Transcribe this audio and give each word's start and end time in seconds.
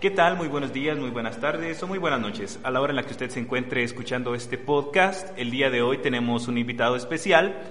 ¿Qué 0.00 0.10
tal? 0.10 0.36
Muy 0.36 0.48
buenos 0.48 0.74
días, 0.74 0.98
muy 0.98 1.08
buenas 1.08 1.40
tardes 1.40 1.82
o 1.82 1.86
muy 1.86 1.98
buenas 1.98 2.20
noches. 2.20 2.60
A 2.62 2.70
la 2.70 2.82
hora 2.82 2.90
en 2.90 2.96
la 2.96 3.04
que 3.04 3.12
usted 3.12 3.30
se 3.30 3.40
encuentre 3.40 3.82
escuchando 3.82 4.34
este 4.34 4.58
podcast, 4.58 5.30
el 5.38 5.50
día 5.50 5.70
de 5.70 5.80
hoy 5.80 5.96
tenemos 5.98 6.48
un 6.48 6.58
invitado 6.58 6.96
especial. 6.96 7.62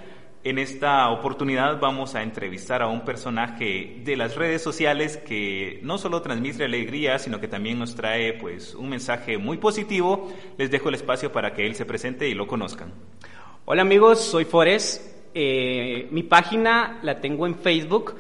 En 0.44 0.58
esta 0.58 1.08
oportunidad 1.12 1.80
vamos 1.80 2.16
a 2.16 2.23
entrevistar 2.23 2.82
a 2.82 2.88
un 2.88 3.05
personaje 3.05 4.02
de 4.04 4.18
las 4.18 4.36
redes 4.36 4.64
sociales 4.64 5.18
que 5.18 5.80
no 5.84 6.00
solo 6.00 6.23
transmite 6.23 6.66
alegría, 6.66 7.20
sino 7.20 7.40
que 7.40 7.48
también 7.48 7.77
nos 7.77 7.94
trae 7.96 8.34
pues 8.34 8.73
un 8.73 8.89
mensaje 8.89 9.38
muy 9.38 9.57
positivo. 9.57 10.34
Les 10.57 10.71
dejo 10.71 10.89
el 10.89 10.96
espacio 10.96 11.32
para 11.32 11.54
que 11.54 11.68
él 11.68 11.76
se 11.76 11.86
presente 11.86 12.28
y 12.28 12.34
lo 12.34 12.48
conozcan. 12.48 12.91
Hola 13.66 13.84
amigos, 13.84 14.20
soy 14.20 14.46
Forés. 14.46 15.16
Eh, 15.35 16.07
mi 16.10 16.23
página 16.23 16.98
la 17.04 17.21
tengo 17.21 17.46
en 17.46 17.54
Facebook. 17.54 18.16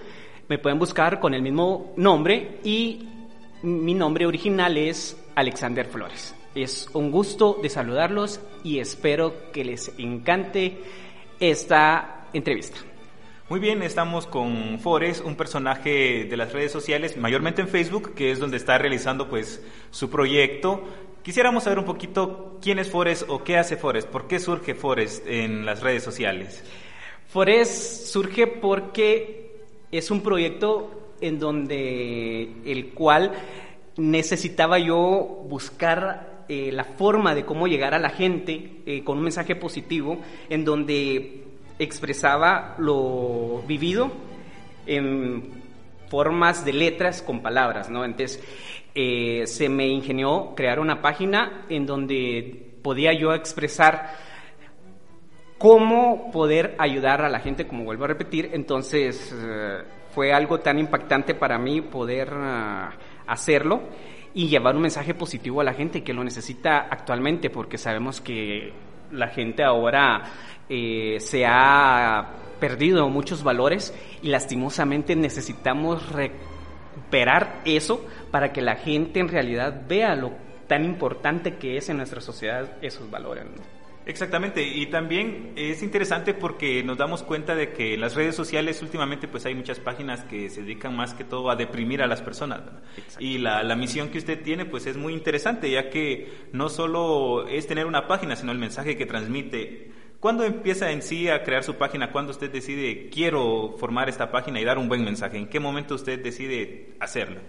Me 0.47 0.59
pueden 0.59 0.77
buscar 0.77 1.19
con 1.19 1.33
el 1.33 1.41
mismo 1.41 1.91
nombre 1.97 2.59
y 2.63 3.14
mi 3.65 3.95
nombre 3.95 4.27
original 4.27 4.77
es 4.77 5.17
Alexander 5.33 5.87
Flores. 5.87 6.35
Es 6.53 6.87
un 6.93 7.11
gusto 7.11 7.59
de 7.61 7.69
saludarlos 7.69 8.39
y 8.63 8.79
espero 8.79 9.51
que 9.51 9.65
les 9.65 9.91
encante 9.97 10.77
esta 11.39 12.27
entrevista. 12.31 12.77
Muy 13.49 13.59
bien, 13.59 13.81
estamos 13.81 14.27
con 14.27 14.79
Forest, 14.79 15.25
un 15.25 15.35
personaje 15.35 16.25
de 16.25 16.37
las 16.37 16.53
redes 16.53 16.71
sociales, 16.71 17.17
mayormente 17.17 17.61
en 17.61 17.67
Facebook, 17.67 18.13
que 18.13 18.31
es 18.31 18.39
donde 18.39 18.57
está 18.57 18.77
realizando 18.77 19.27
pues 19.29 19.63
su 19.91 20.09
proyecto. 20.09 20.83
Quisiéramos 21.23 21.63
saber 21.63 21.79
un 21.79 21.85
poquito 21.85 22.59
quién 22.61 22.77
es 22.79 22.89
Forest 22.89 23.23
o 23.27 23.43
qué 23.43 23.57
hace 23.57 23.77
Forest, 23.77 24.09
por 24.09 24.27
qué 24.27 24.39
surge 24.39 24.75
Forest 24.75 25.27
en 25.27 25.65
las 25.65 25.81
redes 25.81 26.03
sociales. 26.03 26.63
Forest 27.29 28.07
surge 28.07 28.47
porque 28.47 29.57
es 29.91 30.11
un 30.11 30.21
proyecto 30.21 31.04
en 31.21 31.39
donde 31.39 32.51
el 32.65 32.89
cual 32.93 33.31
necesitaba 33.97 34.79
yo 34.79 35.43
buscar 35.47 36.43
eh, 36.47 36.71
la 36.71 36.83
forma 36.83 37.33
de 37.33 37.45
cómo 37.45 37.67
llegar 37.67 37.93
a 37.93 37.99
la 37.99 38.09
gente 38.09 38.81
eh, 38.85 39.03
con 39.03 39.17
un 39.17 39.23
mensaje 39.23 39.55
positivo, 39.55 40.19
en 40.49 40.63
donde 40.63 41.43
expresaba 41.79 42.75
lo 42.77 43.63
vivido 43.67 44.11
en 44.85 45.63
formas 46.09 46.63
de 46.63 46.73
letras 46.73 47.21
con 47.21 47.41
palabras, 47.41 47.89
¿no? 47.89 48.05
Entonces, 48.05 48.43
eh, 48.93 49.47
se 49.47 49.69
me 49.69 49.87
ingenió 49.87 50.53
crear 50.55 50.79
una 50.79 51.01
página 51.01 51.65
en 51.69 51.85
donde 51.87 52.77
podía 52.83 53.11
yo 53.13 53.33
expresar 53.33 54.15
cómo 55.57 56.29
poder 56.31 56.75
ayudar 56.77 57.23
a 57.23 57.29
la 57.29 57.39
gente, 57.39 57.65
como 57.65 57.85
vuelvo 57.85 58.05
a 58.05 58.09
repetir, 58.09 58.51
entonces 58.53 59.33
fue 60.15 60.31
algo 60.31 60.61
tan 60.61 60.79
impactante 60.79 61.35
para 61.35 61.59
mí 61.59 61.81
poder 61.81 62.29
ah, 62.33 62.93
hacerlo 63.27 63.81
y 64.33 64.47
llevar 64.47 64.75
un 64.75 64.83
mensaje 64.83 65.13
positivo 65.13 65.59
a 65.59 65.65
la 65.65 65.73
gente 65.73 66.03
que 66.03 66.13
lo 66.13 66.23
necesita 66.23 66.87
actualmente, 66.89 67.49
porque 67.49 67.77
sabemos 67.77 68.21
que 68.21 68.71
la 69.11 69.27
gente 69.27 69.63
ahora 69.63 70.23
eh, 70.69 71.17
se 71.19 71.45
ha 71.45 72.29
perdido 72.61 73.09
muchos 73.09 73.43
valores 73.43 73.93
y 74.21 74.29
lastimosamente 74.29 75.17
necesitamos 75.17 76.09
recuperar 76.11 77.61
eso 77.65 78.05
para 78.31 78.53
que 78.53 78.61
la 78.61 78.75
gente 78.75 79.19
en 79.19 79.27
realidad 79.27 79.81
vea 79.87 80.15
lo 80.15 80.31
tan 80.67 80.85
importante 80.85 81.55
que 81.57 81.75
es 81.75 81.89
en 81.89 81.97
nuestra 81.97 82.21
sociedad 82.21 82.77
esos 82.81 83.11
valores. 83.11 83.45
Exactamente, 84.05 84.61
y 84.61 84.85
también 84.85 85.53
es 85.55 85.81
interesante 85.81 86.35
porque 86.35 86.83
nos 86.83 86.95
damos 86.95 87.23
cuenta 87.23 87.55
de 87.55 87.73
que 87.73 87.95
en 87.95 88.01
las 88.01 88.13
redes 88.13 88.35
sociales 88.35 88.83
últimamente 88.83 89.27
pues 89.27 89.47
hay 89.47 89.55
muchas 89.55 89.79
páginas 89.79 90.23
que 90.25 90.47
se 90.51 90.61
dedican 90.61 90.95
más 90.95 91.15
que 91.15 91.23
todo 91.23 91.49
a 91.49 91.55
deprimir 91.55 92.03
a 92.03 92.07
las 92.07 92.21
personas. 92.21 92.61
Y 93.17 93.39
la, 93.39 93.63
la, 93.63 93.75
misión 93.75 94.09
que 94.09 94.19
usted 94.19 94.43
tiene 94.43 94.65
pues 94.65 94.85
es 94.85 94.95
muy 94.95 95.13
interesante, 95.13 95.71
ya 95.71 95.89
que 95.89 96.47
no 96.51 96.69
solo 96.69 97.47
es 97.47 97.65
tener 97.65 97.87
una 97.87 98.05
página, 98.05 98.35
sino 98.35 98.51
el 98.51 98.59
mensaje 98.59 98.95
que 98.95 99.07
transmite. 99.07 99.91
¿Cuándo 100.19 100.43
empieza 100.43 100.91
en 100.91 101.01
sí 101.01 101.27
a 101.27 101.43
crear 101.43 101.63
su 101.63 101.75
página? 101.75 102.11
¿Cuándo 102.11 102.31
usted 102.31 102.51
decide 102.51 103.09
quiero 103.09 103.75
formar 103.79 104.07
esta 104.07 104.31
página 104.31 104.61
y 104.61 104.65
dar 104.65 104.77
un 104.77 104.87
buen 104.87 105.03
mensaje? 105.03 105.37
¿En 105.37 105.47
qué 105.47 105.59
momento 105.59 105.95
usted 105.95 106.21
decide 106.21 106.95
hacerlo? 106.99 107.41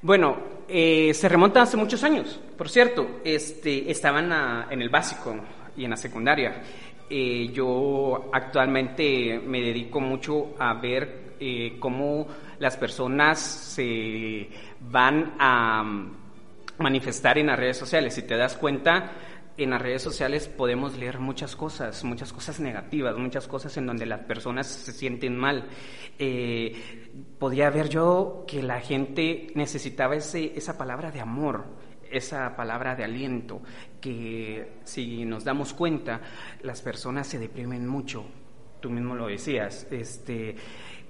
Bueno, 0.00 0.36
eh, 0.68 1.14
se 1.14 1.28
remonta 1.28 1.62
hace 1.62 1.76
muchos 1.76 2.02
años. 2.02 2.40
Por 2.56 2.68
cierto, 2.68 3.20
este, 3.24 3.88
estaban 3.90 4.32
en 4.70 4.82
el 4.82 4.88
básico, 4.88 5.36
y 5.76 5.84
en 5.84 5.90
la 5.90 5.96
secundaria. 5.96 6.62
Eh, 7.08 7.50
yo 7.52 8.30
actualmente 8.32 9.38
me 9.38 9.60
dedico 9.60 10.00
mucho 10.00 10.54
a 10.58 10.74
ver 10.74 11.34
eh, 11.40 11.76
cómo 11.78 12.26
las 12.58 12.76
personas 12.76 13.38
se 13.38 14.48
van 14.80 15.34
a 15.38 15.84
manifestar 16.78 17.38
en 17.38 17.48
las 17.48 17.58
redes 17.58 17.76
sociales. 17.76 18.14
Si 18.14 18.22
te 18.22 18.36
das 18.36 18.56
cuenta, 18.56 19.12
en 19.56 19.70
las 19.70 19.82
redes 19.82 20.02
sociales 20.02 20.48
podemos 20.48 20.96
leer 20.96 21.18
muchas 21.18 21.56
cosas, 21.56 22.02
muchas 22.04 22.32
cosas 22.32 22.60
negativas, 22.60 23.16
muchas 23.16 23.46
cosas 23.46 23.76
en 23.76 23.86
donde 23.86 24.06
las 24.06 24.20
personas 24.20 24.66
se 24.66 24.92
sienten 24.92 25.36
mal. 25.36 25.66
Eh, 26.18 27.10
podría 27.38 27.70
ver 27.70 27.88
yo 27.88 28.44
que 28.46 28.62
la 28.62 28.80
gente 28.80 29.48
necesitaba 29.54 30.16
ese, 30.16 30.52
esa 30.56 30.78
palabra 30.78 31.10
de 31.10 31.20
amor 31.20 31.64
esa 32.12 32.54
palabra 32.54 32.94
de 32.94 33.04
aliento, 33.04 33.62
que 34.00 34.80
si 34.84 35.24
nos 35.24 35.44
damos 35.44 35.74
cuenta, 35.74 36.20
las 36.62 36.82
personas 36.82 37.26
se 37.26 37.38
deprimen 37.38 37.86
mucho, 37.86 38.24
tú 38.80 38.90
mismo 38.90 39.14
lo 39.14 39.26
decías, 39.26 39.86
este, 39.90 40.56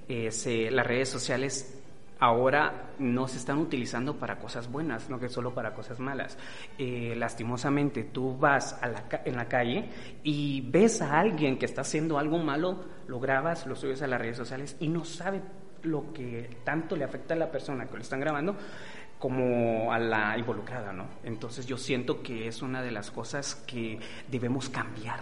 eh, 0.08 0.70
las 0.70 0.86
redes 0.86 1.08
sociales 1.08 1.82
ahora 2.22 2.92
no 3.00 3.26
se 3.26 3.38
están 3.38 3.58
utilizando 3.58 4.16
para 4.16 4.38
cosas 4.38 4.70
buenas, 4.70 5.10
no 5.10 5.18
que 5.18 5.28
solo 5.28 5.54
para 5.54 5.74
cosas 5.74 5.98
malas. 5.98 6.38
Eh, 6.78 7.14
lastimosamente, 7.16 8.04
tú 8.04 8.38
vas 8.38 8.78
a 8.80 8.86
la, 8.86 9.04
en 9.24 9.34
la 9.34 9.48
calle 9.48 9.88
y 10.22 10.60
ves 10.70 11.02
a 11.02 11.18
alguien 11.18 11.58
que 11.58 11.66
está 11.66 11.80
haciendo 11.80 12.20
algo 12.20 12.38
malo, 12.38 12.84
lo 13.08 13.18
grabas, 13.18 13.66
lo 13.66 13.74
subes 13.74 14.02
a 14.02 14.06
las 14.06 14.20
redes 14.20 14.36
sociales 14.36 14.76
y 14.78 14.86
no 14.86 15.04
sabe 15.04 15.42
lo 15.82 16.12
que 16.12 16.48
tanto 16.62 16.94
le 16.94 17.02
afecta 17.02 17.34
a 17.34 17.36
la 17.36 17.50
persona 17.50 17.86
que 17.86 17.94
lo 17.94 18.02
están 18.02 18.20
grabando 18.20 18.56
como 19.22 19.93
a 19.93 20.00
la 20.00 20.37
involucrada, 20.37 20.93
¿no? 20.93 21.06
Entonces 21.22 21.65
yo 21.65 21.78
siento 21.78 22.25
que 22.25 22.49
es 22.49 22.60
una 22.60 22.83
de 22.83 22.91
las 22.91 23.12
cosas 23.12 23.55
que 23.55 24.00
debemos 24.28 24.69
cambiar, 24.69 25.21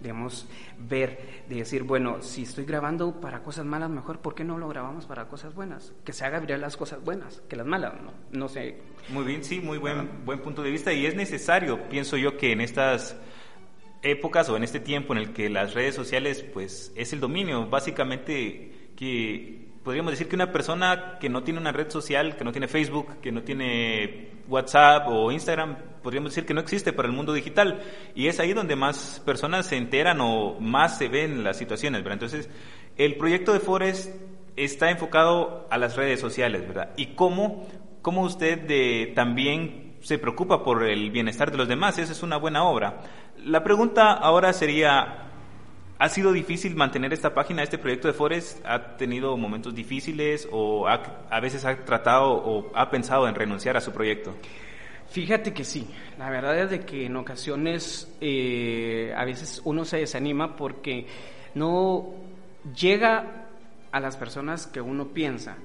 debemos 0.00 0.48
ver, 0.78 1.44
de 1.50 1.56
decir, 1.56 1.82
bueno, 1.82 2.22
si 2.22 2.44
estoy 2.44 2.64
grabando 2.64 3.20
para 3.20 3.42
cosas 3.42 3.66
malas, 3.66 3.90
mejor, 3.90 4.20
¿por 4.20 4.34
qué 4.34 4.42
no 4.42 4.56
lo 4.56 4.70
grabamos 4.70 5.04
para 5.04 5.28
cosas 5.28 5.54
buenas? 5.54 5.92
Que 6.02 6.14
se 6.14 6.24
haga 6.24 6.40
viral 6.40 6.62
las 6.62 6.78
cosas 6.78 7.04
buenas, 7.04 7.42
que 7.46 7.56
las 7.56 7.66
malas, 7.66 7.92
¿no? 8.00 8.14
No 8.30 8.48
sé. 8.48 8.78
Muy 9.10 9.24
bien, 9.24 9.44
sí, 9.44 9.60
muy 9.60 9.76
buen, 9.76 10.24
buen 10.24 10.40
punto 10.40 10.62
de 10.62 10.70
vista 10.70 10.90
y 10.94 11.04
es 11.04 11.14
necesario, 11.14 11.90
pienso 11.90 12.16
yo, 12.16 12.38
que 12.38 12.52
en 12.52 12.62
estas 12.62 13.18
épocas 14.00 14.48
o 14.48 14.56
en 14.56 14.64
este 14.64 14.80
tiempo 14.80 15.12
en 15.12 15.18
el 15.18 15.34
que 15.34 15.50
las 15.50 15.74
redes 15.74 15.94
sociales, 15.94 16.42
pues, 16.42 16.90
es 16.96 17.12
el 17.12 17.20
dominio, 17.20 17.68
básicamente 17.68 18.94
que 18.96 19.71
podríamos 19.84 20.12
decir 20.12 20.28
que 20.28 20.36
una 20.36 20.52
persona 20.52 21.18
que 21.18 21.28
no 21.28 21.42
tiene 21.42 21.60
una 21.60 21.72
red 21.72 21.90
social, 21.90 22.36
que 22.36 22.44
no 22.44 22.52
tiene 22.52 22.68
Facebook, 22.68 23.20
que 23.20 23.32
no 23.32 23.42
tiene 23.42 24.30
WhatsApp 24.48 25.08
o 25.08 25.32
Instagram, 25.32 25.76
podríamos 26.02 26.32
decir 26.32 26.46
que 26.46 26.54
no 26.54 26.60
existe 26.60 26.92
para 26.92 27.08
el 27.08 27.14
mundo 27.14 27.32
digital. 27.32 27.82
Y 28.14 28.28
es 28.28 28.40
ahí 28.40 28.52
donde 28.52 28.76
más 28.76 29.20
personas 29.24 29.66
se 29.66 29.76
enteran 29.76 30.20
o 30.20 30.58
más 30.60 30.98
se 30.98 31.08
ven 31.08 31.44
las 31.44 31.56
situaciones, 31.56 32.02
¿verdad? 32.02 32.14
Entonces, 32.24 32.50
el 32.96 33.16
proyecto 33.16 33.52
de 33.52 33.60
Forest 33.60 34.14
está 34.56 34.90
enfocado 34.90 35.66
a 35.70 35.78
las 35.78 35.96
redes 35.96 36.20
sociales, 36.20 36.66
¿verdad? 36.66 36.90
Y 36.96 37.14
cómo, 37.14 37.66
cómo 38.02 38.22
usted 38.22 38.60
de, 38.60 39.12
también 39.14 39.96
se 40.00 40.18
preocupa 40.18 40.64
por 40.64 40.84
el 40.84 41.10
bienestar 41.10 41.50
de 41.50 41.56
los 41.56 41.68
demás, 41.68 41.98
esa 41.98 42.12
es 42.12 42.22
una 42.22 42.36
buena 42.36 42.64
obra. 42.64 43.00
La 43.38 43.64
pregunta 43.64 44.12
ahora 44.12 44.52
sería, 44.52 45.31
¿Ha 46.02 46.08
sido 46.08 46.32
difícil 46.32 46.74
mantener 46.74 47.12
esta 47.12 47.32
página, 47.32 47.62
este 47.62 47.78
proyecto 47.78 48.08
de 48.08 48.14
Forest? 48.14 48.58
¿Ha 48.66 48.96
tenido 48.96 49.36
momentos 49.36 49.72
difíciles 49.72 50.48
o 50.50 50.88
a 50.88 51.40
veces 51.40 51.64
ha 51.64 51.76
tratado 51.84 52.32
o 52.32 52.72
ha 52.74 52.90
pensado 52.90 53.28
en 53.28 53.36
renunciar 53.36 53.76
a 53.76 53.80
su 53.80 53.92
proyecto? 53.92 54.34
Fíjate 55.10 55.54
que 55.54 55.62
sí, 55.62 55.86
la 56.18 56.28
verdad 56.28 56.58
es 56.58 56.70
de 56.70 56.80
que 56.80 57.06
en 57.06 57.14
ocasiones 57.14 58.12
eh, 58.20 59.14
a 59.16 59.24
veces 59.24 59.62
uno 59.64 59.84
se 59.84 59.98
desanima 59.98 60.56
porque 60.56 61.06
no 61.54 62.14
llega 62.76 63.46
a 63.92 64.00
las 64.00 64.16
personas 64.16 64.66
que 64.66 64.80
uno 64.80 65.06
piensa, 65.06 65.56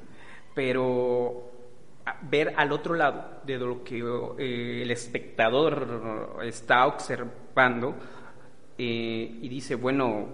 pero 0.53 1.49
ver 2.29 2.53
al 2.57 2.71
otro 2.73 2.93
lado 2.93 3.41
de 3.43 3.57
lo 3.57 3.83
que 3.83 4.03
eh, 4.37 4.83
el 4.83 4.91
espectador 4.91 6.37
está 6.43 6.85
observando, 6.85 7.95
eh, 8.77 9.39
y 9.41 9.49
dice, 9.49 9.75
bueno, 9.75 10.27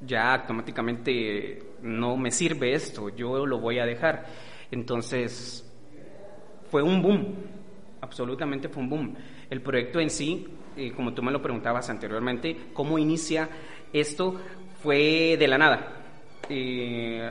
ya 0.00 0.34
automáticamente 0.34 1.62
no 1.82 2.16
me 2.16 2.30
sirve 2.30 2.72
esto, 2.72 3.08
yo 3.10 3.46
lo 3.46 3.58
voy 3.58 3.78
a 3.78 3.86
dejar. 3.86 4.26
Entonces, 4.70 5.66
fue 6.70 6.82
un 6.82 7.02
boom, 7.02 7.34
absolutamente 8.00 8.68
fue 8.68 8.82
un 8.82 8.88
boom. 8.88 9.14
El 9.50 9.60
proyecto 9.60 10.00
en 10.00 10.10
sí, 10.10 10.46
eh, 10.76 10.92
como 10.92 11.12
tú 11.12 11.22
me 11.22 11.32
lo 11.32 11.42
preguntabas 11.42 11.90
anteriormente, 11.90 12.56
¿cómo 12.72 12.98
inicia 12.98 13.48
esto? 13.92 14.40
Fue 14.82 15.36
de 15.38 15.48
la 15.48 15.58
nada. 15.58 15.96
Eh, 16.48 17.30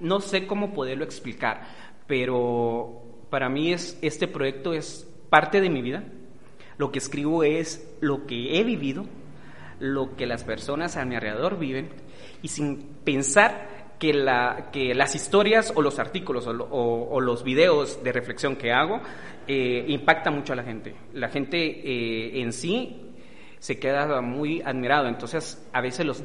no 0.00 0.20
sé 0.20 0.46
cómo 0.46 0.72
poderlo 0.72 1.04
explicar, 1.04 1.62
pero 2.06 3.06
Para 3.30 3.48
mí 3.48 3.72
es, 3.72 3.96
este 4.02 4.26
proyecto 4.26 4.74
es 4.74 5.08
parte 5.30 5.60
de 5.60 5.70
mi 5.70 5.82
vida. 5.82 6.02
Lo 6.80 6.90
que 6.90 6.98
escribo 6.98 7.44
es 7.44 7.86
lo 8.00 8.26
que 8.26 8.58
he 8.58 8.64
vivido, 8.64 9.04
lo 9.80 10.16
que 10.16 10.24
las 10.24 10.44
personas 10.44 10.96
a 10.96 11.04
mi 11.04 11.14
alrededor 11.14 11.58
viven, 11.58 11.90
y 12.40 12.48
sin 12.48 12.78
pensar 13.04 13.96
que, 13.98 14.14
la, 14.14 14.70
que 14.72 14.94
las 14.94 15.14
historias 15.14 15.74
o 15.76 15.82
los 15.82 15.98
artículos 15.98 16.46
o, 16.48 17.20
los 17.20 17.44
videos 17.44 18.02
de 18.02 18.12
reflexión 18.12 18.56
que 18.56 18.72
hago 18.72 19.02
eh, 19.46 19.84
impactan 19.88 20.34
mucho 20.34 20.54
a 20.54 20.56
la 20.56 20.62
gente. 20.62 20.94
La 21.12 21.28
gente 21.28 21.58
eh, 21.58 22.40
en 22.40 22.50
sí 22.50 23.10
se 23.58 23.78
queda 23.78 24.22
muy 24.22 24.62
admirado, 24.62 25.06
entonces 25.06 25.62
a 25.74 25.82
veces 25.82 26.06
los 26.06 26.24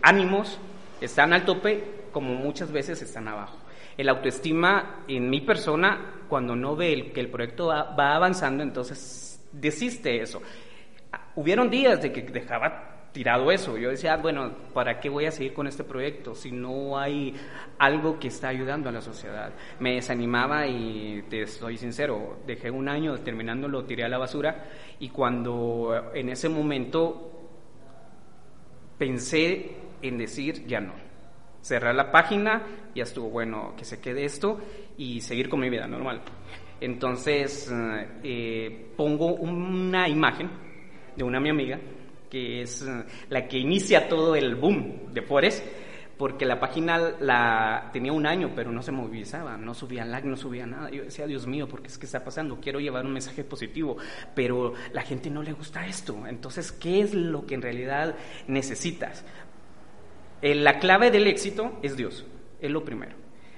ánimos 0.00 0.58
están 1.02 1.34
al 1.34 1.44
tope 1.44 1.84
como 2.10 2.32
muchas 2.32 2.72
veces 2.72 3.02
están 3.02 3.28
abajo. 3.28 3.58
El 3.98 4.08
autoestima 4.08 5.04
en 5.08 5.28
mi 5.28 5.42
persona, 5.42 6.22
cuando 6.26 6.56
no 6.56 6.74
ve 6.74 7.12
que 7.12 7.20
el 7.20 7.28
proyecto 7.28 7.66
va, 7.66 7.94
va 7.94 8.16
avanzando, 8.16 8.62
entonces 8.62 9.29
desiste 9.52 10.20
eso. 10.20 10.40
Hubieron 11.34 11.70
días 11.70 12.02
de 12.02 12.12
que 12.12 12.22
dejaba 12.22 12.90
tirado 13.12 13.50
eso. 13.50 13.76
Yo 13.76 13.90
decía, 13.90 14.16
bueno, 14.16 14.52
¿para 14.72 15.00
qué 15.00 15.08
voy 15.08 15.26
a 15.26 15.30
seguir 15.30 15.52
con 15.52 15.66
este 15.66 15.84
proyecto 15.84 16.34
si 16.34 16.52
no 16.52 16.98
hay 16.98 17.34
algo 17.78 18.18
que 18.18 18.28
está 18.28 18.48
ayudando 18.48 18.88
a 18.88 18.92
la 18.92 19.00
sociedad? 19.00 19.52
Me 19.78 19.94
desanimaba 19.94 20.66
y 20.66 21.22
te 21.28 21.46
soy 21.46 21.76
sincero, 21.76 22.38
dejé 22.46 22.70
un 22.70 22.88
año 22.88 23.18
terminando, 23.18 23.68
lo 23.68 23.84
tiré 23.84 24.04
a 24.04 24.08
la 24.08 24.18
basura 24.18 24.64
y 24.98 25.08
cuando 25.08 26.12
en 26.14 26.28
ese 26.28 26.48
momento 26.48 27.48
pensé 28.98 29.76
en 30.02 30.18
decir, 30.18 30.66
ya 30.66 30.80
no. 30.80 30.92
Cerrar 31.62 31.94
la 31.94 32.10
página, 32.10 32.62
ya 32.94 33.02
estuvo 33.02 33.28
bueno 33.28 33.74
que 33.76 33.84
se 33.84 34.00
quede 34.00 34.24
esto 34.24 34.60
y 34.96 35.20
seguir 35.20 35.48
con 35.48 35.60
mi 35.60 35.68
vida 35.68 35.86
normal. 35.86 36.22
Entonces 36.80 37.70
eh, 38.22 38.92
pongo 38.96 39.34
una 39.34 40.08
imagen 40.08 40.50
de 41.14 41.24
una 41.24 41.38
mi 41.40 41.50
amiga 41.50 41.78
que 42.30 42.62
es 42.62 42.82
eh, 42.82 43.04
la 43.28 43.46
que 43.46 43.58
inicia 43.58 44.08
todo 44.08 44.34
el 44.36 44.54
boom 44.54 45.12
de 45.12 45.20
Forest, 45.20 45.64
porque 46.16 46.44
la 46.44 46.60
página 46.60 46.98
la 47.20 47.90
tenía 47.92 48.12
un 48.12 48.26
año, 48.26 48.52
pero 48.54 48.70
no 48.70 48.82
se 48.82 48.92
movilizaba, 48.92 49.56
no 49.56 49.74
subía 49.74 50.04
like, 50.04 50.28
no 50.28 50.36
subía 50.36 50.66
nada. 50.66 50.90
Yo 50.90 51.02
decía, 51.02 51.26
Dios 51.26 51.46
mío, 51.46 51.66
¿por 51.66 51.82
qué 51.82 51.88
es 51.88 51.98
que 51.98 52.06
está 52.06 52.22
pasando? 52.22 52.60
Quiero 52.60 52.78
llevar 52.78 53.04
un 53.04 53.12
mensaje 53.12 53.42
positivo, 53.42 53.96
pero 54.34 54.74
la 54.92 55.02
gente 55.02 55.28
no 55.28 55.42
le 55.42 55.52
gusta 55.52 55.86
esto. 55.86 56.26
Entonces, 56.26 56.72
¿qué 56.72 57.00
es 57.00 57.14
lo 57.14 57.46
que 57.46 57.54
en 57.54 57.62
realidad 57.62 58.14
necesitas? 58.46 59.24
Eh, 60.42 60.54
la 60.54 60.78
clave 60.78 61.10
del 61.10 61.26
éxito 61.26 61.80
es 61.82 61.96
Dios, 61.96 62.24
es 62.60 62.70
lo 62.70 62.84
primero. 62.84 63.16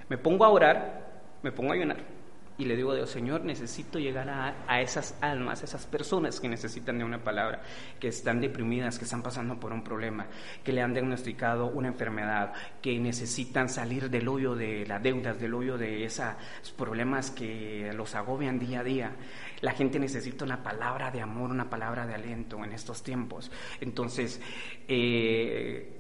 Me 0.08 0.18
pongo 0.18 0.44
a 0.44 0.48
orar, 0.48 1.22
me 1.42 1.52
pongo 1.52 1.72
a 1.72 1.74
ayunar 1.74 2.21
y 2.62 2.64
le 2.64 2.76
digo 2.76 2.92
a 2.92 2.94
Dios, 2.94 3.10
Señor, 3.10 3.44
necesito 3.44 3.98
llegar 3.98 4.28
a, 4.30 4.80
esas 4.80 5.18
almas, 5.20 5.62
a 5.62 5.64
esas 5.64 5.84
personas 5.84 6.38
que 6.38 6.48
necesitan 6.48 6.96
de 6.96 7.04
una 7.04 7.18
palabra, 7.24 7.60
que 7.98 8.06
están 8.06 8.40
deprimidas, 8.40 8.98
que 8.98 9.04
están 9.04 9.20
pasando 9.20 9.58
por 9.58 9.72
un 9.72 9.82
problema, 9.82 10.28
que 10.62 10.72
le 10.72 10.80
han 10.80 10.92
diagnosticado 10.92 11.66
una 11.66 11.88
enfermedad, 11.88 12.52
que 12.80 12.96
necesitan 13.00 13.68
salir 13.68 14.10
del 14.10 14.28
hoyo 14.28 14.54
de 14.54 14.86
las 14.86 15.02
deudas, 15.02 15.40
del 15.40 15.54
hoyo 15.54 15.76
de 15.76 16.04
esos 16.04 16.34
problemas 16.76 17.32
que 17.32 17.90
los 17.94 18.14
agobian 18.14 18.60
día 18.60 18.80
a 18.80 18.84
día. 18.84 19.16
La 19.60 19.72
gente 19.72 19.98
necesita 19.98 20.44
una 20.44 20.62
palabra 20.62 21.10
de 21.10 21.20
amor, 21.20 21.50
una 21.50 21.68
palabra 21.68 22.06
de 22.06 22.14
aliento 22.14 22.64
en 22.64 22.72
estos 22.72 23.02
tiempos. 23.02 23.50
Entonces, 23.80 24.40
eh, 24.86 25.98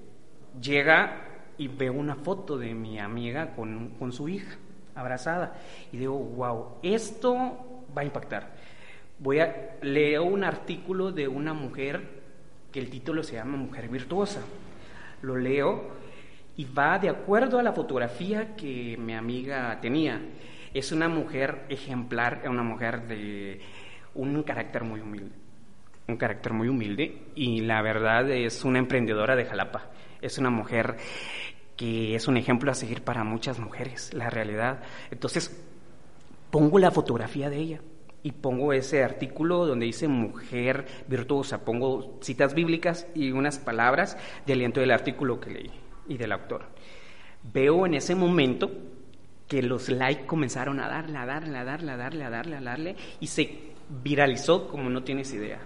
llega 0.60 1.28
y 1.58 1.66
veo 1.66 1.92
una 1.92 2.14
foto 2.14 2.56
de 2.56 2.72
mi 2.72 3.00
amiga 3.00 3.52
con 3.56 4.12
su 4.12 4.28
hija 4.28 4.58
abrazada. 4.94 5.54
Y 5.92 5.98
digo, 5.98 6.18
wow, 6.18 6.78
esto 6.82 7.84
va 7.96 8.02
a 8.02 8.04
impactar. 8.04 8.50
Voy 9.18 9.38
a 9.38 9.76
leo 9.82 10.24
un 10.24 10.44
artículo 10.44 11.12
de 11.12 11.28
una 11.28 11.54
mujer 11.54 12.22
que 12.72 12.80
el 12.80 12.90
título 12.90 13.22
se 13.22 13.34
llama 13.34 13.56
Mujer 13.56 13.88
Virtuosa. 13.88 14.40
Lo 15.22 15.36
leo 15.36 15.90
y 16.56 16.64
va 16.64 16.98
de 16.98 17.08
acuerdo 17.08 17.58
a 17.58 17.62
la 17.62 17.72
fotografía 17.72 18.56
que 18.56 18.96
mi 18.98 19.14
amiga 19.14 19.78
tenía. 19.80 20.20
Es 20.74 20.90
una 20.90 21.08
mujer 21.08 21.66
ejemplar, 21.68 22.42
una 22.48 22.62
mujer 22.62 23.06
de 23.06 23.60
un 24.14 24.42
carácter 24.42 24.84
muy 24.84 25.00
humilde. 25.00 25.36
Un 26.08 26.16
carácter 26.16 26.52
muy 26.52 26.68
humilde 26.68 27.22
y 27.34 27.60
la 27.60 27.80
verdad 27.80 28.28
es 28.30 28.64
una 28.64 28.78
emprendedora 28.78 29.36
de 29.36 29.44
Jalapa. 29.44 29.90
Es 30.20 30.38
una 30.38 30.50
mujer 30.50 30.96
que 31.82 32.14
es 32.14 32.28
un 32.28 32.36
ejemplo 32.36 32.70
a 32.70 32.76
seguir 32.76 33.02
para 33.02 33.24
muchas 33.24 33.58
mujeres, 33.58 34.14
la 34.14 34.30
realidad. 34.30 34.84
Entonces, 35.10 35.60
pongo 36.52 36.78
la 36.78 36.92
fotografía 36.92 37.50
de 37.50 37.56
ella 37.56 37.80
y 38.22 38.30
pongo 38.30 38.72
ese 38.72 39.02
artículo 39.02 39.66
donde 39.66 39.86
dice 39.86 40.06
mujer 40.06 40.86
virtuosa, 41.08 41.64
pongo 41.64 42.20
citas 42.22 42.54
bíblicas 42.54 43.08
y 43.16 43.32
unas 43.32 43.58
palabras 43.58 44.16
de 44.46 44.52
aliento 44.52 44.78
del 44.78 44.92
artículo 44.92 45.40
que 45.40 45.50
leí 45.50 45.70
y 46.06 46.18
del 46.18 46.30
autor. 46.30 46.66
Veo 47.52 47.84
en 47.84 47.94
ese 47.94 48.14
momento 48.14 48.70
que 49.48 49.60
los 49.60 49.88
likes 49.88 50.24
comenzaron 50.24 50.78
a 50.78 50.86
darle, 50.86 51.18
a 51.18 51.26
darle, 51.26 51.58
a 51.58 51.64
darle, 51.64 51.90
a 51.90 51.96
darle, 51.96 52.24
a 52.24 52.30
darle, 52.30 52.56
a 52.58 52.60
darle, 52.60 52.96
y 53.18 53.26
se 53.26 53.72
viralizó 54.04 54.68
como 54.68 54.88
no 54.88 55.02
tienes 55.02 55.34
idea, 55.34 55.58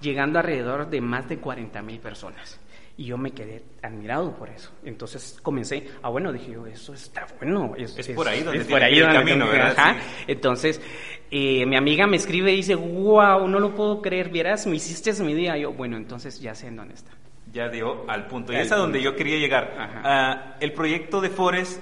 llegando 0.00 0.38
alrededor 0.38 0.88
de 0.88 1.02
más 1.02 1.28
de 1.28 1.36
40 1.36 1.82
mil 1.82 2.00
personas. 2.00 2.58
Y 2.98 3.04
yo 3.04 3.16
me 3.16 3.30
quedé 3.30 3.62
admirado 3.80 4.34
por 4.34 4.50
eso. 4.50 4.72
Entonces 4.84 5.38
comencé, 5.40 5.86
ah, 6.02 6.08
bueno, 6.08 6.32
dije 6.32 6.50
yo, 6.50 6.66
eso 6.66 6.92
está 6.92 7.28
bueno. 7.38 7.72
Es, 7.76 8.08
por 8.08 8.28
ahí 8.28 8.42
donde 8.42 8.60
es 8.60 8.66
por 8.66 8.82
ahí 8.82 8.98
el 8.98 9.06
camino, 9.06 9.46
¿verdad? 9.46 9.96
Entonces, 10.26 10.80
eh, 11.30 11.64
mi 11.64 11.76
amiga 11.76 12.08
me 12.08 12.16
escribe 12.16 12.52
y 12.52 12.56
dice, 12.56 12.74
wow, 12.74 13.46
no 13.46 13.60
lo 13.60 13.72
puedo 13.76 14.02
creer, 14.02 14.30
vieras, 14.30 14.66
me 14.66 14.74
hiciste 14.74 15.12
mi 15.22 15.32
día. 15.32 15.56
yo, 15.56 15.72
bueno, 15.72 15.96
entonces 15.96 16.40
ya 16.40 16.56
sé 16.56 16.66
en 16.66 16.76
dónde 16.76 16.94
está. 16.94 17.12
Ya 17.52 17.68
dio 17.68 18.10
al 18.10 18.26
punto. 18.26 18.52
Y 18.52 18.56
es 18.56 18.72
a 18.72 18.76
donde 18.76 19.00
yo 19.00 19.14
quería 19.14 19.38
llegar. 19.38 19.74
Ah, 19.78 20.56
el 20.58 20.72
proyecto 20.72 21.20
de 21.20 21.30
Forest 21.30 21.80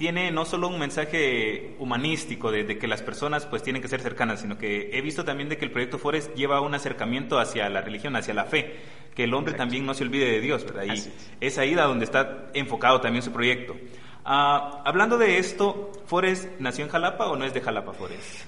tiene 0.00 0.30
no 0.30 0.46
solo 0.46 0.68
un 0.68 0.78
mensaje 0.78 1.74
humanístico 1.78 2.50
de, 2.50 2.78
que 2.78 2.88
las 2.88 3.02
personas 3.02 3.44
pues 3.44 3.62
tienen 3.62 3.82
que 3.82 3.88
ser 3.88 4.00
cercanas, 4.00 4.40
sino 4.40 4.56
que 4.56 4.88
he 4.94 5.02
visto 5.02 5.26
también 5.26 5.50
de 5.50 5.58
que 5.58 5.66
el 5.66 5.70
proyecto 5.70 5.98
Forest 5.98 6.34
lleva 6.34 6.62
un 6.62 6.74
acercamiento 6.74 7.38
hacia 7.38 7.68
la 7.68 7.82
religión, 7.82 8.16
hacia 8.16 8.32
la 8.32 8.44
fe, 8.44 8.76
que 9.14 9.24
el 9.24 9.34
hombre 9.34 9.52
también 9.52 9.84
no 9.84 9.92
se 9.92 10.04
olvide 10.04 10.24
de 10.24 10.40
Dios, 10.40 10.64
¿verdad? 10.64 10.84
Y 10.84 11.44
es. 11.44 11.58
ahí 11.58 11.74
donde 11.74 12.06
está 12.06 12.46
enfocado 12.54 13.02
también 13.02 13.22
su 13.22 13.30
proyecto. 13.30 13.76
Ah, 14.24 14.82
hablando 14.86 15.18
de 15.18 15.36
esto, 15.36 15.92
¿Forest 16.06 16.48
nació 16.60 16.86
en 16.86 16.90
Jalapa 16.90 17.26
o 17.26 17.36
no 17.36 17.44
es 17.44 17.52
de 17.52 17.60
Jalapa 17.60 17.92
Forest? 17.92 18.46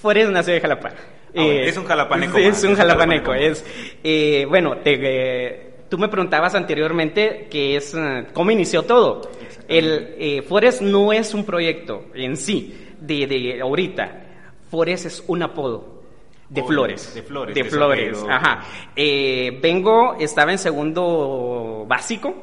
Forest 0.00 0.30
nació 0.30 0.54
de 0.54 0.62
Jalapa. 0.62 0.88
Ah, 0.88 0.94
eh, 1.34 1.68
es 1.68 1.76
un 1.76 1.84
jalapaneco. 1.84 2.38
Es, 2.38 2.64
un 2.64 2.74
jalapaneco. 2.74 3.34
Es, 3.34 3.62
eh, 4.02 4.46
bueno, 4.48 4.78
te, 4.78 5.65
tú 5.88 5.98
me 5.98 6.08
preguntabas 6.08 6.54
anteriormente 6.54 7.48
que 7.50 7.76
es 7.76 7.94
eh, 7.94 8.26
cómo 8.32 8.50
inició 8.50 8.82
todo. 8.82 9.30
El 9.68 10.14
eh, 10.18 10.42
Forest 10.42 10.82
no 10.82 11.12
es 11.12 11.34
un 11.34 11.44
proyecto 11.44 12.06
en 12.14 12.36
sí 12.36 12.94
de, 13.00 13.26
de 13.26 13.60
ahorita. 13.60 14.24
Forest 14.70 15.06
es 15.06 15.24
un 15.26 15.42
apodo 15.42 16.02
de 16.48 16.62
flores. 16.62 17.14
De 17.14 17.22
flores. 17.22 17.54
De 17.54 17.64
flores, 17.64 18.24
ajá. 18.28 18.64
Eh, 18.94 19.58
vengo, 19.60 20.16
estaba 20.18 20.52
en 20.52 20.58
segundo 20.58 21.84
básico 21.88 22.34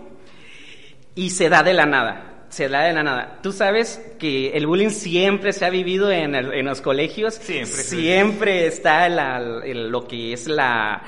y 1.16 1.30
se 1.30 1.50
da 1.50 1.64
de 1.64 1.74
la 1.74 1.86
nada. 1.86 2.30
Se 2.50 2.70
da 2.70 2.84
de 2.84 2.94
la 2.94 3.02
nada. 3.02 3.40
Tú 3.42 3.52
sabes 3.52 4.16
que 4.20 4.50
el 4.52 4.68
bullying 4.68 4.90
siempre 4.90 5.54
se 5.54 5.66
ha 5.66 5.70
vivido 5.72 6.12
en, 6.12 6.36
en 6.36 6.66
los 6.66 6.82
colegios. 6.82 7.36
Siempre. 7.36 7.82
Siempre 7.82 8.68
está 8.68 9.10
lo 9.10 10.08
que 10.08 10.34
es 10.34 10.48
la 10.48 11.02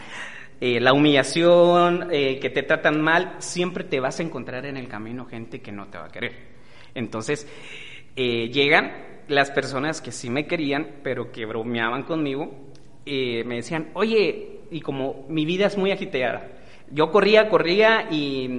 eh, 0.67 0.79
la 0.79 0.93
humillación, 0.93 2.07
eh, 2.09 2.39
que 2.39 2.49
te 2.49 2.63
tratan 2.63 2.99
mal, 2.99 3.35
siempre 3.37 3.83
te 3.83 3.99
vas 3.99 4.19
a 4.19 4.23
encontrar 4.23 4.65
en 4.65 4.77
el 4.77 4.87
camino 4.87 5.27
gente 5.27 5.61
que 5.61 5.71
no 5.71 5.89
te 5.89 5.99
va 5.99 6.05
a 6.05 6.11
querer. 6.11 6.31
Entonces, 6.95 7.47
eh, 8.15 8.49
llegan 8.49 8.91
las 9.27 9.51
personas 9.51 10.01
que 10.01 10.11
sí 10.11 10.27
me 10.31 10.47
querían, 10.47 10.87
pero 11.03 11.31
que 11.31 11.45
bromeaban 11.45 12.01
conmigo, 12.01 12.51
me 13.05 13.55
decían, 13.57 13.91
oye, 13.93 14.61
y 14.71 14.81
como 14.81 15.27
mi 15.29 15.45
vida 15.45 15.67
es 15.67 15.77
muy 15.77 15.91
agitada, 15.91 16.47
yo 16.89 17.11
corría, 17.11 17.47
corría 17.47 18.07
y 18.09 18.49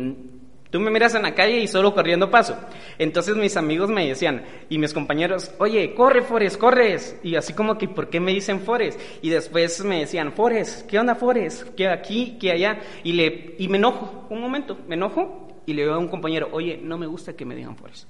Tú 0.71 0.81
me 0.81 0.91
miras 0.91 1.15
en 1.15 1.23
la 1.23 1.35
calle 1.35 1.61
y 1.61 1.69
solo 1.69 1.95
corriendo 1.95 2.31
paso. 2.31 2.57
Entonces 2.99 3.37
mis 3.37 3.57
amigos 3.57 3.89
me 3.89 4.07
decían, 4.07 4.45
y 4.69 4.79
mis 4.79 4.93
compañeros, 4.93 5.53
oye, 5.59 5.95
corre, 5.95 6.23
Forest, 6.23 6.59
corres. 6.59 7.17
Y 7.23 7.37
así 7.37 7.53
como 7.53 7.79
que, 7.79 7.89
¿por 7.89 8.11
qué 8.11 8.19
me 8.19 8.33
dicen 8.33 8.61
Forest? 8.61 9.01
Y 9.23 9.31
después 9.31 9.85
me 9.85 10.01
decían, 10.01 10.33
Forest, 10.33 10.87
¿qué 10.89 10.99
onda, 10.99 11.15
Forest? 11.15 11.75
¿Qué 11.77 11.89
aquí, 11.89 12.37
qué 12.41 12.53
allá? 12.53 12.81
Y, 13.05 13.13
le, 13.13 13.55
y 13.59 13.69
me 13.69 13.79
enojo, 13.79 14.27
un 14.29 14.41
momento, 14.41 14.79
me 14.89 14.97
enojo 14.97 15.49
y 15.67 15.73
le 15.73 15.83
digo 15.83 15.95
a 15.95 15.99
un 15.99 16.09
compañero, 16.09 16.49
oye, 16.53 16.79
no 16.83 16.99
me 16.99 17.07
gusta 17.07 17.35
que 17.35 17.45
me 17.45 17.55
digan 17.55 17.77
Forest. 17.77 18.09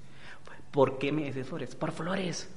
¿Por 0.70 0.98
qué 0.98 1.12
me 1.12 1.24
dices 1.24 1.46
Forest? 1.46 1.74
Por 1.74 1.92
flores. 1.92 2.48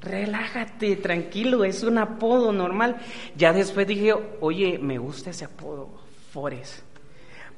Relájate, 0.00 0.94
tranquilo, 0.96 1.64
es 1.64 1.82
un 1.82 1.98
apodo 1.98 2.52
normal. 2.52 2.98
Ya 3.36 3.52
después 3.52 3.86
dije, 3.86 4.14
oye, 4.40 4.78
me 4.78 4.98
gusta 4.98 5.30
ese 5.30 5.44
apodo, 5.44 5.90
Forest 6.32 6.87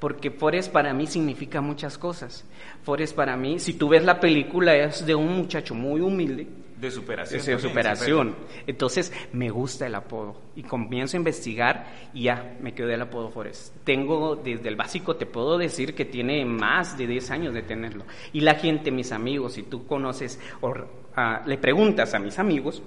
porque 0.00 0.30
Forrest 0.30 0.72
para 0.72 0.94
mí 0.94 1.06
significa 1.06 1.60
muchas 1.60 1.98
cosas. 1.98 2.44
Forrest 2.82 3.14
para 3.14 3.36
mí, 3.36 3.58
si 3.58 3.74
tú 3.74 3.90
ves 3.90 4.02
la 4.02 4.18
película, 4.18 4.74
es 4.74 5.04
de 5.04 5.14
un 5.14 5.36
muchacho 5.36 5.74
muy 5.74 6.00
humilde, 6.00 6.48
De 6.80 6.90
superación. 6.90 7.44
De 7.44 7.58
superación. 7.58 8.36
Entonces, 8.66 9.12
me 9.34 9.50
gusta 9.50 9.86
el 9.86 9.94
apodo. 9.94 10.40
Y 10.56 10.62
comienzo 10.62 11.16
a 11.16 11.18
investigar 11.18 12.10
y 12.14 12.22
ya, 12.24 12.56
me 12.62 12.72
quedé 12.72 12.94
el 12.94 13.02
apodo 13.02 13.30
Forest. 13.30 13.76
Tengo, 13.84 14.34
desde 14.36 14.70
el 14.70 14.76
básico, 14.76 15.16
te 15.16 15.26
puedo 15.26 15.58
decir 15.58 15.94
que 15.94 16.06
tiene 16.06 16.42
más 16.46 16.96
de 16.96 17.06
10 17.06 17.30
años 17.32 17.54
de 17.54 17.62
tenerlo. 17.62 18.04
Y 18.32 18.40
la 18.40 18.54
gente, 18.54 18.90
mis 18.90 19.12
amigos, 19.12 19.52
si 19.52 19.64
tú 19.64 19.86
conoces, 19.86 20.40
o 20.62 20.72
ah, 21.14 21.42
le 21.44 21.58
preguntas 21.58 22.14
a 22.14 22.18
mis 22.18 22.38
amigos, 22.38 22.82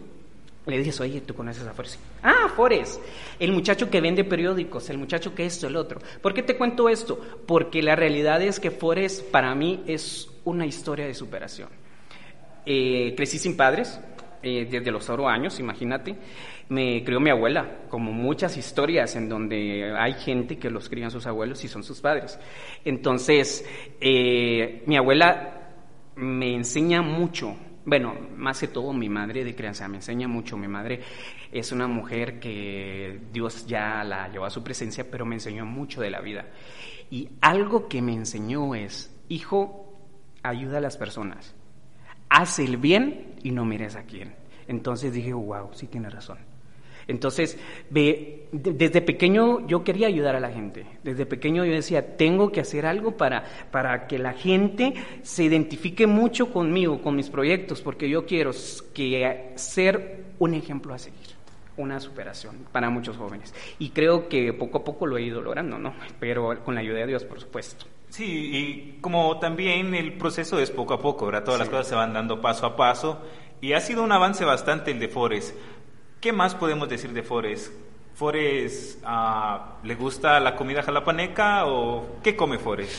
le 0.65 0.77
dices, 0.77 0.99
oye, 1.01 1.21
¿tú 1.21 1.33
conoces 1.33 1.67
a 1.67 1.73
Forest? 1.73 1.99
Ah, 2.21 2.47
Forest, 2.55 3.01
el 3.39 3.51
muchacho 3.51 3.89
que 3.89 3.99
vende 3.99 4.23
periódicos, 4.23 4.89
el 4.89 4.97
muchacho 4.97 5.35
que 5.35 5.45
esto, 5.45 5.67
el 5.67 5.75
otro. 5.75 5.99
¿Por 6.21 6.33
qué 6.33 6.43
te 6.43 6.57
cuento 6.57 6.87
esto? 6.87 7.19
Porque 7.45 7.81
la 7.81 7.95
realidad 7.95 8.41
es 8.41 8.59
que 8.59 8.71
Forest 8.71 9.29
para 9.29 9.53
mí 9.55 9.83
es 9.87 10.29
una 10.45 10.65
historia 10.65 11.05
de 11.05 11.13
superación. 11.13 11.69
Eh, 12.65 13.13
crecí 13.15 13.37
sin 13.37 13.57
padres, 13.57 13.99
eh, 14.41 14.67
desde 14.69 14.91
los 14.91 15.05
cero 15.05 15.27
años, 15.27 15.59
imagínate. 15.59 16.15
Me 16.69 17.03
crió 17.03 17.19
mi 17.19 17.29
abuela, 17.29 17.79
como 17.89 18.13
muchas 18.13 18.55
historias 18.55 19.15
en 19.17 19.27
donde 19.27 19.93
hay 19.97 20.13
gente 20.13 20.57
que 20.57 20.69
los 20.69 20.87
crían 20.87 21.11
sus 21.11 21.27
abuelos 21.27 21.63
y 21.65 21.67
son 21.67 21.83
sus 21.83 21.99
padres. 21.99 22.39
Entonces, 22.85 23.65
eh, 23.99 24.83
mi 24.85 24.95
abuela 24.95 25.71
me 26.15 26.55
enseña 26.55 27.01
mucho 27.01 27.55
bueno, 27.85 28.15
más 28.37 28.59
que 28.59 28.67
todo 28.67 28.93
mi 28.93 29.09
madre 29.09 29.43
de 29.43 29.55
crianza 29.55 29.87
me 29.87 29.97
enseña 29.97 30.27
mucho. 30.27 30.57
Mi 30.57 30.67
madre 30.67 31.01
es 31.51 31.71
una 31.71 31.87
mujer 31.87 32.39
que 32.39 33.19
Dios 33.31 33.65
ya 33.67 34.03
la 34.03 34.29
llevó 34.29 34.45
a 34.45 34.49
su 34.49 34.63
presencia, 34.63 35.09
pero 35.09 35.25
me 35.25 35.35
enseñó 35.35 35.65
mucho 35.65 36.01
de 36.01 36.09
la 36.09 36.21
vida. 36.21 36.45
Y 37.11 37.29
algo 37.41 37.87
que 37.87 38.01
me 38.01 38.13
enseñó 38.13 38.73
es, 38.73 39.13
hijo, 39.27 39.99
ayuda 40.43 40.77
a 40.77 40.81
las 40.81 40.97
personas. 40.97 41.55
Haz 42.29 42.59
el 42.59 42.77
bien 42.77 43.35
y 43.43 43.51
no 43.51 43.65
mires 43.65 43.95
a 43.95 44.03
quién. 44.03 44.33
Entonces 44.67 45.13
dije, 45.13 45.33
wow, 45.33 45.69
sí 45.73 45.87
tiene 45.87 46.09
razón. 46.09 46.52
Entonces, 47.07 47.57
ve, 47.89 48.47
desde 48.51 49.01
pequeño 49.01 49.65
yo 49.67 49.83
quería 49.83 50.07
ayudar 50.07 50.35
a 50.35 50.39
la 50.39 50.51
gente. 50.51 50.85
Desde 51.03 51.25
pequeño 51.25 51.65
yo 51.65 51.73
decía, 51.73 52.17
tengo 52.17 52.51
que 52.51 52.61
hacer 52.61 52.85
algo 52.85 53.17
para, 53.17 53.43
para 53.71 54.07
que 54.07 54.19
la 54.19 54.33
gente 54.33 54.93
se 55.21 55.43
identifique 55.43 56.07
mucho 56.07 56.51
conmigo, 56.51 57.01
con 57.01 57.15
mis 57.15 57.29
proyectos, 57.29 57.81
porque 57.81 58.09
yo 58.09 58.25
quiero 58.25 58.51
que 58.93 59.51
ser 59.55 60.25
un 60.39 60.53
ejemplo 60.53 60.93
a 60.93 60.99
seguir, 60.99 61.27
una 61.77 61.99
superación 61.99 62.67
para 62.71 62.89
muchos 62.89 63.17
jóvenes. 63.17 63.53
Y 63.79 63.89
creo 63.89 64.29
que 64.29 64.53
poco 64.53 64.79
a 64.79 64.83
poco 64.83 65.05
lo 65.05 65.17
he 65.17 65.23
ido 65.23 65.41
logrando, 65.41 65.77
¿no? 65.79 65.93
Pero 66.19 66.63
con 66.63 66.75
la 66.75 66.81
ayuda 66.81 66.99
de 66.99 67.07
Dios, 67.07 67.23
por 67.23 67.39
supuesto. 67.39 67.85
Sí, 68.09 68.51
y 68.53 68.97
como 69.01 69.39
también 69.39 69.95
el 69.95 70.13
proceso 70.13 70.59
es 70.59 70.69
poco 70.69 70.93
a 70.93 71.01
poco, 71.01 71.25
¿verdad? 71.25 71.43
Todas 71.43 71.59
las 71.59 71.69
cosas 71.69 71.87
se 71.87 71.95
van 71.95 72.13
dando 72.13 72.41
paso 72.41 72.67
a 72.67 72.75
paso. 72.75 73.19
Y 73.59 73.73
ha 73.73 73.79
sido 73.79 74.03
un 74.03 74.11
avance 74.11 74.45
bastante 74.45 74.91
el 74.91 74.99
de 74.99 75.07
Forest. 75.07 75.55
¿Qué 76.23 76.31
más 76.31 76.55
podemos 76.55 76.87
decir 76.87 77.11
de 77.11 77.21
Forest? 77.21 77.73
¿Forest 78.15 79.01
ah, 79.03 79.73
le 79.83 79.93
gusta 79.95 80.39
la 80.39 80.55
comida 80.55 80.81
jalapaneca 80.81 81.65
o 81.65 82.19
qué 82.23 82.33
come 82.33 82.57
Forest? 82.59 82.93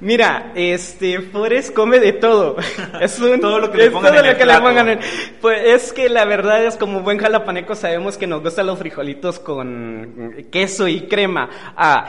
Mira, 0.00 0.52
este, 0.54 1.20
Forest 1.20 1.74
come 1.74 2.00
de 2.00 2.14
todo. 2.14 2.56
Es 3.02 3.20
todo 3.42 3.58
lo 3.58 3.70
que 3.70 3.76
le 3.76 3.90
pongan, 3.90 4.16
en 4.16 4.88
el 4.88 4.98
Pues 5.42 5.66
es 5.66 5.92
que 5.92 6.08
la 6.08 6.24
verdad 6.24 6.64
es 6.64 6.78
como 6.78 7.00
buen 7.00 7.18
jalapaneco 7.18 7.74
sabemos 7.74 8.16
que 8.16 8.26
nos 8.26 8.42
gustan 8.42 8.64
los 8.64 8.78
frijolitos 8.78 9.38
con 9.38 10.46
queso 10.50 10.88
y 10.88 11.02
crema. 11.02 11.50
Ah, 11.76 12.08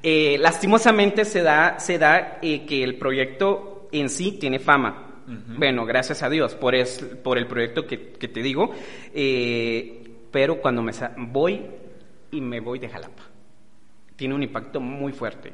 eh, 0.00 0.36
lastimosamente 0.38 1.24
se 1.24 1.42
da, 1.42 1.80
se 1.80 1.98
da 1.98 2.38
eh, 2.40 2.64
que 2.66 2.84
el 2.84 2.98
proyecto 2.98 3.88
en 3.90 4.10
sí 4.10 4.30
tiene 4.38 4.60
fama. 4.60 5.07
Bueno, 5.58 5.84
gracias 5.84 6.22
a 6.22 6.30
Dios 6.30 6.54
por, 6.54 6.74
es, 6.74 7.04
por 7.22 7.36
el 7.36 7.46
proyecto 7.46 7.86
que, 7.86 7.98
te 7.98 8.42
digo, 8.42 8.72
eh, 9.12 10.02
pero 10.30 10.60
cuando 10.60 10.82
me 10.82 10.92
voy 11.18 11.66
y 12.30 12.40
me 12.40 12.60
voy 12.60 12.78
de 12.78 12.88
Jalapa, 12.88 13.24
tiene 14.16 14.34
un 14.34 14.42
impacto 14.42 14.80
muy 14.80 15.12
fuerte. 15.12 15.52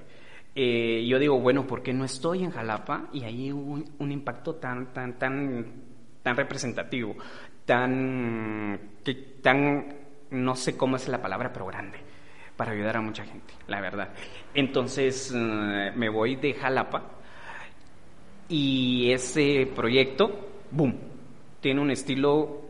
Eh, 0.54 1.04
yo 1.08 1.18
digo, 1.18 1.40
bueno, 1.40 1.66
¿por 1.66 1.82
qué 1.82 1.92
no 1.92 2.04
estoy 2.04 2.44
en 2.44 2.50
Jalapa? 2.50 3.08
Y 3.12 3.24
ahí 3.24 3.52
hubo 3.52 3.82
un, 3.98 4.12
impacto 4.12 4.54
tan, 4.54 4.92
tan, 4.92 5.18
tan, 5.18 5.66
tan 6.22 6.36
representativo, 6.36 7.16
tan, 7.64 8.78
tan, 9.42 9.94
no 10.30 10.54
sé 10.54 10.76
cómo 10.76 10.96
es 10.96 11.08
la 11.08 11.20
palabra, 11.20 11.52
pero 11.52 11.66
grande, 11.66 11.98
para 12.56 12.70
ayudar 12.70 12.98
a 12.98 13.00
mucha 13.00 13.24
gente, 13.24 13.54
la 13.66 13.80
verdad. 13.80 14.10
Entonces 14.54 15.32
eh, 15.34 15.92
me 15.96 16.08
voy 16.08 16.36
de 16.36 16.54
Jalapa 16.54 17.14
y 18.48 19.10
ese 19.12 19.70
proyecto, 19.74 20.30
boom, 20.70 20.98
tiene 21.60 21.80
un 21.80 21.90
estilo 21.90 22.62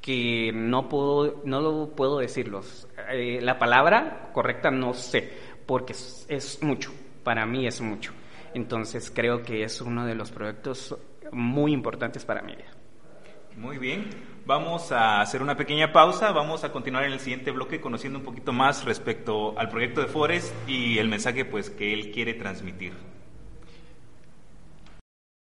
que 0.00 0.52
no 0.54 0.88
puedo, 0.88 1.42
no 1.44 1.60
lo 1.60 1.88
puedo 1.88 2.18
decirlo. 2.18 2.62
Eh, 3.10 3.40
la 3.42 3.58
palabra 3.58 4.30
correcta 4.32 4.70
no 4.70 4.94
sé, 4.94 5.32
porque 5.66 5.94
es, 5.94 6.58
mucho, 6.62 6.92
para 7.24 7.44
mí 7.44 7.66
es 7.66 7.80
mucho. 7.80 8.12
Entonces 8.54 9.10
creo 9.14 9.42
que 9.42 9.64
es 9.64 9.80
uno 9.80 10.06
de 10.06 10.14
los 10.14 10.30
proyectos 10.30 10.96
muy 11.32 11.72
importantes 11.72 12.24
para 12.24 12.42
mí. 12.42 12.54
Muy 13.56 13.78
bien, 13.78 14.10
vamos 14.44 14.92
a 14.92 15.20
hacer 15.20 15.42
una 15.42 15.56
pequeña 15.56 15.92
pausa, 15.92 16.30
vamos 16.30 16.62
a 16.62 16.70
continuar 16.70 17.04
en 17.04 17.12
el 17.12 17.20
siguiente 17.20 17.50
bloque 17.50 17.80
conociendo 17.80 18.18
un 18.18 18.24
poquito 18.24 18.52
más 18.52 18.84
respecto 18.84 19.58
al 19.58 19.70
proyecto 19.70 20.02
de 20.02 20.06
Forest 20.06 20.54
y 20.68 20.98
el 20.98 21.08
mensaje 21.08 21.44
pues 21.44 21.70
que 21.70 21.92
él 21.92 22.12
quiere 22.12 22.34
transmitir. 22.34 22.92